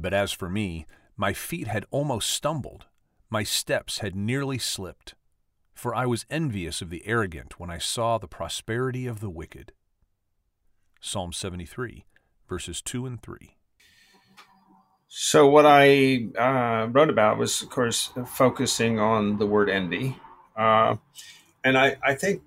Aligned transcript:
But 0.00 0.14
as 0.14 0.32
for 0.32 0.48
me, 0.48 0.86
my 1.16 1.34
feet 1.34 1.66
had 1.66 1.84
almost 1.90 2.30
stumbled, 2.30 2.86
my 3.28 3.42
steps 3.42 3.98
had 3.98 4.16
nearly 4.16 4.58
slipped, 4.58 5.14
for 5.74 5.94
I 5.94 6.06
was 6.06 6.24
envious 6.30 6.80
of 6.80 6.88
the 6.88 7.06
arrogant 7.06 7.60
when 7.60 7.70
I 7.70 7.78
saw 7.78 8.16
the 8.16 8.26
prosperity 8.26 9.06
of 9.06 9.20
the 9.20 9.28
wicked. 9.28 9.72
Psalm 11.02 11.32
73, 11.32 12.06
verses 12.48 12.80
2 12.80 13.04
and 13.06 13.22
3. 13.22 13.56
So, 15.08 15.48
what 15.48 15.66
I 15.66 16.28
uh, 16.38 16.86
wrote 16.86 17.10
about 17.10 17.36
was, 17.36 17.60
of 17.62 17.68
course, 17.68 18.12
focusing 18.26 18.98
on 19.00 19.38
the 19.38 19.46
word 19.46 19.68
envy. 19.68 20.16
Uh, 20.56 20.96
and 21.64 21.76
I, 21.76 21.96
I 22.02 22.14
think 22.14 22.42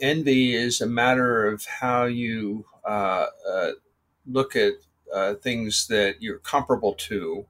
envy 0.00 0.54
is 0.54 0.80
a 0.80 0.86
matter 0.86 1.46
of 1.46 1.64
how 1.64 2.04
you 2.04 2.66
uh, 2.84 3.26
uh 3.48 3.70
look 4.26 4.56
at 4.56 4.74
uh, 5.12 5.34
things 5.34 5.86
that 5.88 6.16
you're 6.20 6.38
comparable 6.38 6.94
to, 6.94 7.46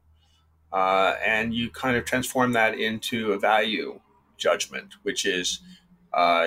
uh, 0.72 1.14
and 1.24 1.54
you 1.54 1.70
kind 1.70 1.96
of 1.96 2.04
transform 2.04 2.52
that 2.52 2.78
into 2.78 3.32
a 3.32 3.38
value 3.38 4.00
judgment, 4.36 4.94
which 5.02 5.24
is 5.24 5.60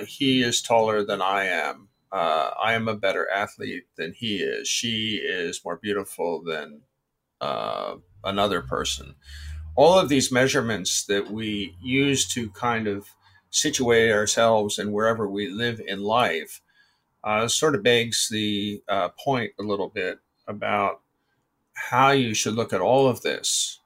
he 0.08 0.42
is 0.42 0.62
taller 0.62 1.04
than 1.04 1.22
I 1.22 1.46
am. 1.46 1.90
I 2.12 2.74
am 2.74 2.88
a 2.88 2.96
better 2.96 3.30
athlete 3.30 3.86
than 3.98 4.14
he 4.14 4.38
is. 4.38 4.68
She 4.68 5.22
is 5.24 5.62
more 5.64 5.78
beautiful 5.78 6.44
than 6.44 6.82
uh, 7.42 7.96
another 8.24 8.62
person. 8.62 9.16
All 9.76 9.98
of 9.98 10.10
these 10.10 10.32
measurements 10.32 11.06
that 11.06 11.32
we 11.32 11.76
use 11.82 12.28
to 12.34 12.50
kind 12.50 12.88
of 12.88 13.08
situate 13.50 14.12
ourselves 14.12 14.78
and 14.78 14.94
wherever 14.94 15.28
we 15.28 15.50
live 15.50 15.82
in 15.86 16.04
life 16.04 16.62
uh, 17.24 17.48
sort 17.48 17.76
of 17.76 17.84
begs 17.84 18.28
the 18.30 18.82
uh, 18.88 19.10
point 19.24 19.52
a 19.60 19.64
little 19.64 19.90
bit 19.90 20.20
about 20.50 21.02
how 21.74 22.12
you 22.12 22.34
should 22.34 22.56
look 22.56 22.74
at 22.74 22.82
all 22.82 23.08
of 23.08 23.22
this. 23.22 23.80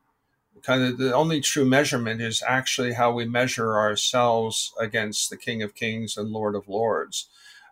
Kind 0.64 0.84
of 0.84 0.98
the 0.98 1.14
only 1.14 1.42
true 1.42 1.66
measurement 1.66 2.22
is 2.22 2.42
actually 2.48 2.94
how 2.94 3.12
we 3.12 3.26
measure 3.26 3.78
ourselves 3.78 4.74
against 4.80 5.30
the 5.30 5.38
King 5.38 5.62
of 5.62 5.76
Kings 5.76 6.16
and 6.16 6.30
Lord 6.30 6.56
of 6.56 6.70
Lords, 6.70 7.28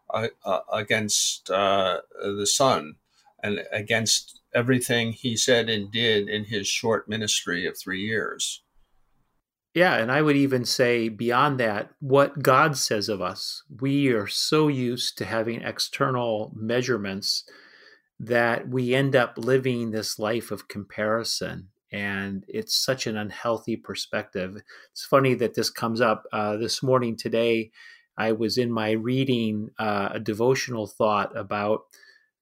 uh, 0.09 0.27
uh 0.43 0.59
against 0.73 1.49
uh, 1.49 2.01
the 2.21 2.45
Son, 2.45 2.95
and 3.41 3.63
against 3.71 4.41
everything 4.53 5.13
he 5.13 5.37
said 5.37 5.69
and 5.69 5.89
did 5.89 6.27
in 6.27 6.45
his 6.45 6.67
short 6.67 7.07
ministry 7.07 7.65
of 7.65 7.77
three 7.77 8.01
years. 8.01 8.61
Yeah, 9.73 9.95
and 9.95 10.11
I 10.11 10.21
would 10.21 10.35
even 10.35 10.65
say 10.65 11.07
beyond 11.07 11.57
that, 11.61 11.91
what 12.01 12.43
God 12.43 12.77
says 12.77 13.07
of 13.07 13.21
us. 13.21 13.63
We 13.79 14.09
are 14.09 14.27
so 14.27 14.67
used 14.67 15.17
to 15.17 15.25
having 15.25 15.61
external 15.61 16.51
measurements 16.53 17.45
that 18.21 18.69
we 18.69 18.93
end 18.93 19.15
up 19.15 19.33
living 19.35 19.89
this 19.89 20.19
life 20.19 20.51
of 20.51 20.67
comparison. 20.67 21.69
And 21.91 22.45
it's 22.47 22.75
such 22.75 23.07
an 23.07 23.17
unhealthy 23.17 23.75
perspective. 23.75 24.61
It's 24.91 25.05
funny 25.05 25.33
that 25.35 25.55
this 25.55 25.71
comes 25.71 26.01
up. 26.01 26.23
Uh, 26.31 26.55
this 26.55 26.83
morning, 26.83 27.17
today, 27.17 27.71
I 28.17 28.31
was 28.33 28.59
in 28.59 28.71
my 28.71 28.91
reading 28.91 29.69
uh, 29.79 30.09
a 30.13 30.19
devotional 30.19 30.85
thought 30.85 31.35
about 31.35 31.81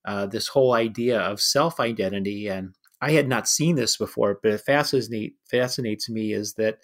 uh, 0.05 0.25
this 0.25 0.49
whole 0.49 0.73
idea 0.73 1.19
of 1.19 1.41
self 1.41 1.79
identity. 1.79 2.47
And 2.47 2.73
I 3.01 3.11
had 3.11 3.29
not 3.29 3.47
seen 3.47 3.75
this 3.75 3.95
before, 3.95 4.37
but 4.43 4.51
it 4.51 4.61
fascinates, 4.61 5.33
fascinates 5.49 6.09
me 6.09 6.33
is 6.33 6.55
that 6.55 6.79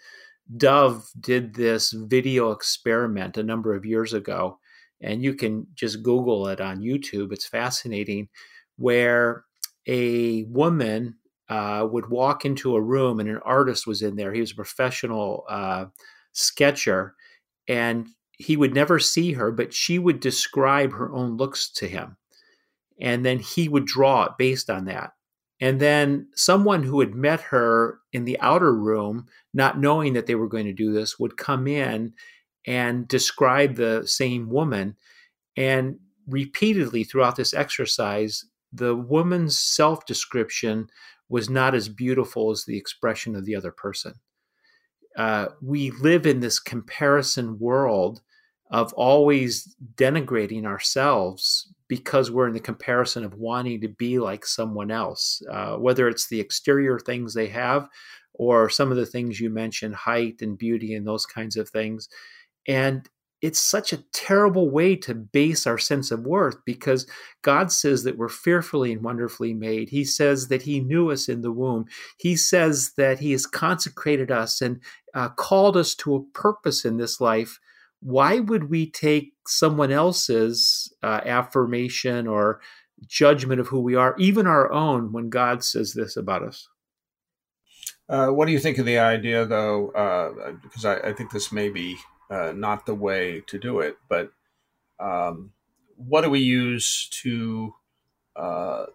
Dove 0.55 1.09
did 1.19 1.55
this 1.55 1.91
video 1.91 2.51
experiment 2.51 3.35
a 3.35 3.43
number 3.43 3.75
of 3.75 3.85
years 3.85 4.13
ago. 4.13 4.59
And 5.01 5.21
you 5.21 5.33
can 5.33 5.67
just 5.75 6.01
Google 6.01 6.47
it 6.47 6.61
on 6.61 6.79
YouTube. 6.79 7.33
It's 7.33 7.45
fascinating, 7.45 8.29
where 8.77 9.45
a 9.87 10.43
woman 10.43 11.15
uh, 11.49 11.87
would 11.89 12.09
walk 12.09 12.45
into 12.45 12.75
a 12.75 12.81
room 12.81 13.19
and 13.19 13.29
an 13.29 13.39
artist 13.45 13.85
was 13.85 14.01
in 14.01 14.15
there. 14.15 14.33
He 14.33 14.41
was 14.41 14.51
a 14.51 14.55
professional 14.55 15.45
uh, 15.47 15.85
sketcher, 16.31 17.15
and 17.67 18.07
he 18.31 18.57
would 18.57 18.73
never 18.73 18.99
see 18.99 19.33
her, 19.33 19.51
but 19.51 19.73
she 19.73 19.99
would 19.99 20.19
describe 20.19 20.93
her 20.93 21.11
own 21.13 21.37
looks 21.37 21.69
to 21.73 21.87
him 21.87 22.17
and 22.99 23.25
then 23.25 23.39
he 23.39 23.67
would 23.67 23.85
draw 23.85 24.25
it 24.25 24.31
based 24.37 24.69
on 24.69 24.85
that. 24.85 25.11
And 25.59 25.79
then 25.79 26.27
someone 26.35 26.83
who 26.83 26.99
had 26.99 27.15
met 27.15 27.41
her 27.41 27.99
in 28.11 28.25
the 28.25 28.39
outer 28.39 28.73
room, 28.73 29.25
not 29.53 29.79
knowing 29.79 30.13
that 30.13 30.25
they 30.25 30.35
were 30.35 30.47
going 30.49 30.65
to 30.65 30.73
do 30.73 30.91
this, 30.91 31.17
would 31.17 31.37
come 31.37 31.67
in 31.67 32.13
and 32.67 33.07
describe 33.07 33.75
the 33.75 34.03
same 34.05 34.49
woman. 34.49 34.95
And 35.55 35.99
repeatedly 36.27 37.03
throughout 37.03 37.35
this 37.35 37.53
exercise, 37.53 38.45
the 38.77 38.95
woman's 38.95 39.57
self 39.57 40.05
description 40.05 40.87
was 41.29 41.49
not 41.49 41.73
as 41.73 41.89
beautiful 41.89 42.51
as 42.51 42.65
the 42.65 42.77
expression 42.77 43.35
of 43.35 43.45
the 43.45 43.55
other 43.55 43.71
person. 43.71 44.13
Uh, 45.17 45.47
we 45.61 45.91
live 45.91 46.25
in 46.25 46.39
this 46.41 46.59
comparison 46.59 47.57
world 47.57 48.21
of 48.71 48.91
always 48.93 49.75
denigrating 49.95 50.65
ourselves 50.65 51.73
because 51.87 52.31
we're 52.31 52.47
in 52.47 52.53
the 52.53 52.59
comparison 52.59 53.23
of 53.23 53.35
wanting 53.35 53.79
to 53.79 53.87
be 53.87 54.19
like 54.19 54.45
someone 54.45 54.91
else, 54.91 55.41
uh, 55.51 55.75
whether 55.75 56.07
it's 56.07 56.27
the 56.27 56.39
exterior 56.39 56.99
things 56.99 57.33
they 57.33 57.47
have 57.47 57.87
or 58.33 58.69
some 58.69 58.91
of 58.91 58.97
the 58.97 59.05
things 59.05 59.39
you 59.39 59.49
mentioned, 59.49 59.95
height 59.95 60.41
and 60.41 60.57
beauty 60.57 60.93
and 60.93 61.07
those 61.07 61.25
kinds 61.25 61.55
of 61.55 61.69
things. 61.69 62.09
And 62.67 63.07
it's 63.41 63.59
such 63.59 63.93
a 63.93 64.03
terrible 64.13 64.69
way 64.69 64.95
to 64.95 65.13
base 65.13 65.67
our 65.67 65.77
sense 65.77 66.09
of 66.11 66.25
worth 66.25 66.57
because 66.65 67.07
God 67.41 67.71
says 67.71 68.03
that 68.03 68.17
we're 68.17 68.29
fearfully 68.29 68.91
and 68.91 69.01
wonderfully 69.01 69.53
made. 69.53 69.89
He 69.89 70.03
says 70.03 70.47
that 70.47 70.63
He 70.63 70.79
knew 70.79 71.11
us 71.11 71.29
in 71.29 71.41
the 71.41 71.51
womb. 71.51 71.85
He 72.17 72.35
says 72.35 72.93
that 72.97 73.19
He 73.19 73.31
has 73.33 73.45
consecrated 73.45 74.31
us 74.31 74.61
and 74.61 74.81
uh, 75.13 75.29
called 75.29 75.77
us 75.77 75.93
to 75.95 76.15
a 76.15 76.23
purpose 76.23 76.85
in 76.85 76.97
this 76.97 77.21
life 77.21 77.59
why 78.05 78.39
would 78.39 78.69
we 78.69 78.89
take 78.89 79.33
someone 79.47 79.91
else's 79.91 80.93
uh, 81.01 81.21
affirmation 81.25 82.27
or 82.27 82.61
judgment 83.07 83.59
of 83.59 83.67
who 83.67 83.79
we 83.79 83.95
are, 83.95 84.15
even 84.19 84.45
our 84.45 84.71
own, 84.71 85.11
when 85.11 85.29
God 85.29 85.63
says 85.63 85.93
this 85.93 86.15
about 86.15 86.43
us? 86.43 86.67
Uh, 88.07 88.27
what 88.27 88.45
do 88.45 88.51
you 88.51 88.59
think 88.59 88.77
of 88.77 88.85
the 88.85 88.99
idea, 88.99 89.43
though? 89.45 89.89
Uh, 89.89 90.51
because 90.61 90.85
I, 90.85 90.97
I, 90.97 91.13
think 91.13 91.31
this 91.31 91.51
may 91.51 91.69
be 91.69 91.97
uh, 92.29 92.51
not 92.55 92.85
the 92.85 92.95
way 92.95 93.41
to 93.47 93.59
do 93.59 93.79
it, 93.79 93.97
but 94.09 94.31
um, 94.99 95.51
what 95.95 96.21
do 96.21 96.29
we 96.29 96.39
use 96.39 97.09
to 97.23 97.73
uh, 98.35 98.85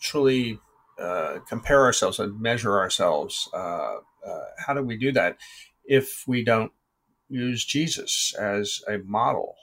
truly 0.00 0.58
uh, 0.98 1.38
compare 1.48 1.84
ourselves 1.84 2.18
and 2.18 2.40
measure 2.40 2.78
ourselves? 2.78 3.48
how 4.66 4.72
do 4.72 4.82
we 4.82 4.96
do 4.96 5.12
that 5.12 5.36
if 5.84 6.24
we 6.26 6.42
don't 6.42 6.72
use 7.28 7.64
Jesus 7.64 8.34
as 8.38 8.80
a 8.88 8.98
model 8.98 9.56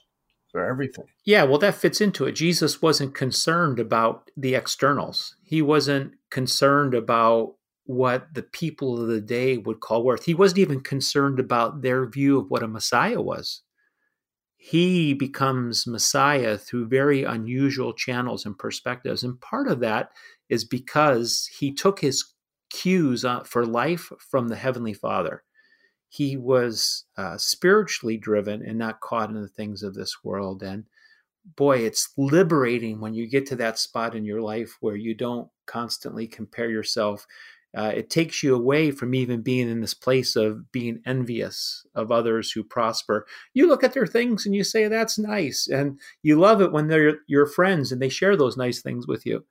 for 0.51 0.69
everything. 0.69 1.06
Yeah, 1.24 1.44
well, 1.44 1.59
that 1.59 1.75
fits 1.75 2.01
into 2.01 2.25
it. 2.25 2.34
Jesus 2.34 2.81
wasn't 2.81 3.16
concerned 3.16 3.80
about 3.80 4.30
the 4.35 4.53
externals, 4.56 5.35
he 5.44 5.62
wasn't 5.62 6.13
concerned 6.30 6.94
about 6.94 7.56
what 7.86 8.34
the 8.34 8.44
people 8.44 9.02
of 9.02 9.08
the 9.08 9.22
day 9.22 9.58
would 9.58 9.80
call 9.80 10.03
worth. 10.03 10.25
He 10.25 10.34
wasn't 10.34 10.59
even 10.59 10.81
concerned 10.81 11.40
about 11.40 11.81
their 11.81 12.08
view 12.08 12.40
of 12.40 12.50
what 12.50 12.64
a 12.64 12.68
Messiah 12.68 13.22
was. 13.22 13.62
He 14.58 15.14
becomes 15.14 15.88
Messiah 15.88 16.58
through 16.58 16.88
very 16.88 17.24
unusual 17.24 17.94
channels 17.94 18.46
and 18.46 18.58
perspectives. 18.58 19.24
And 19.24 19.42
part 19.42 19.68
of 19.68 19.80
that 19.80 20.12
is 20.50 20.64
because 20.64 21.50
he 21.58 21.74
took 21.74 22.00
his 22.00 22.34
cues 22.69 23.25
uh, 23.25 23.42
for 23.44 23.66
life 23.66 24.12
from 24.19 24.48
the 24.48 24.56
Heavenly 24.56 24.94
Father 24.94 25.44
he 26.12 26.36
was 26.36 27.06
uh, 27.16 27.38
spiritually 27.38 28.18
driven 28.18 28.62
and 28.62 28.78
not 28.78 29.00
caught 29.00 29.30
in 29.30 29.42
the 29.42 29.48
things 29.48 29.81
of 29.81 29.94
this 29.94 30.18
world. 30.25 30.62
And 30.62 30.84
boy, 31.56 31.78
it's 31.78 32.12
liberating 32.18 33.00
when 33.00 33.13
you 33.13 33.30
get 33.30 33.46
to 33.46 33.56
that 33.56 33.80
spot 33.80 34.13
in 34.13 34.25
your 34.25 34.42
life 34.42 34.75
where 34.81 34.98
you 34.98 35.16
don't 35.16 35.48
constantly 35.68 36.28
compare 36.28 36.69
yourself. 36.69 37.25
Uh, 37.76 37.92
it 37.96 38.09
takes 38.09 38.44
you 38.44 38.54
away 38.54 38.92
from 38.92 39.16
even 39.16 39.42
being 39.42 39.69
in 39.69 39.80
this 39.80 39.94
place 39.94 40.36
of 40.36 40.72
being 40.72 41.01
envious 41.06 41.86
of 41.95 42.12
others 42.12 42.51
who 42.51 42.63
prosper. 42.63 43.25
You 43.54 43.68
look 43.68 43.84
at 43.84 43.94
their 43.94 44.07
things 44.07 44.45
and 44.45 44.54
you 44.54 44.63
say, 44.63 44.88
that's 44.88 45.18
nice. 45.18 45.68
And 45.69 46.00
you 46.22 46.38
love 46.38 46.62
it 46.62 46.72
when 46.72 46.88
they're 46.88 47.19
your 47.28 47.45
friends 47.45 47.92
and 47.92 48.01
they 48.01 48.10
share 48.10 48.36
those 48.36 48.57
nice 48.57 48.81
things 48.81 49.07
with 49.07 49.25
you. 49.25 49.45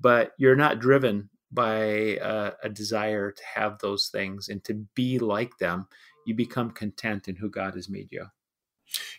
But 0.00 0.32
you're 0.38 0.56
not 0.56 0.78
driven 0.78 1.28
by 1.52 2.16
uh, 2.18 2.52
a 2.62 2.68
desire 2.68 3.30
to 3.30 3.42
have 3.54 3.78
those 3.78 4.08
things 4.08 4.48
and 4.48 4.62
to 4.64 4.74
be 4.94 5.18
like 5.18 5.58
them, 5.58 5.86
you 6.26 6.34
become 6.34 6.70
content 6.70 7.28
in 7.28 7.36
who 7.36 7.50
God 7.50 7.74
has 7.74 7.88
made 7.88 8.08
you. 8.10 8.26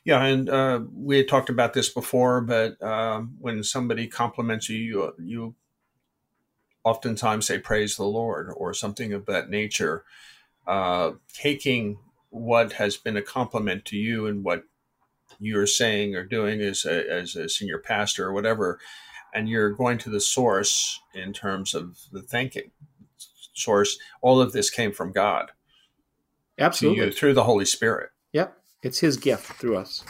Yeah, 0.03 0.23
and 0.23 0.49
uh, 0.49 0.81
we 0.93 1.17
had 1.17 1.27
talked 1.27 1.49
about 1.49 1.73
this 1.73 1.89
before, 1.89 2.41
but 2.41 2.81
um, 2.81 3.35
when 3.39 3.63
somebody 3.63 4.07
compliments 4.07 4.69
you, 4.69 4.77
you, 4.77 5.13
you 5.19 5.55
oftentimes 6.87 7.45
say 7.45 7.59
praise 7.59 7.97
the 7.97 8.05
Lord 8.05 8.49
or 8.55 8.73
something 8.73 9.11
of 9.11 9.25
that 9.25 9.49
nature. 9.49 10.05
Uh, 10.65 11.11
taking 11.33 11.99
what 12.29 12.73
has 12.73 12.95
been 12.95 13.17
a 13.17 13.21
compliment 13.21 13.83
to 13.85 13.97
you 13.97 14.25
and 14.25 14.43
what 14.43 14.63
you're 15.39 15.67
saying 15.67 16.15
or 16.15 16.23
doing 16.23 16.61
as 16.61 16.85
a, 16.85 17.09
as 17.11 17.35
a 17.35 17.49
senior 17.49 17.77
pastor 17.77 18.25
or 18.25 18.33
whatever, 18.33 18.79
and 19.33 19.49
you're 19.49 19.71
going 19.71 19.97
to 19.97 20.09
the 20.09 20.21
source 20.21 20.99
in 21.13 21.33
terms 21.33 21.75
of 21.75 21.97
the 22.11 22.21
thanking. 22.21 22.71
source. 23.53 23.97
All 24.21 24.39
of 24.39 24.53
this 24.53 24.69
came 24.69 24.93
from 24.93 25.11
God. 25.11 25.51
Absolutely. 26.57 27.05
You, 27.05 27.11
through 27.11 27.33
the 27.33 27.43
Holy 27.43 27.65
Spirit. 27.65 28.11
Yep. 28.31 28.57
It's 28.81 28.99
his 28.99 29.17
gift 29.17 29.53
through 29.53 29.77
us. 29.77 30.03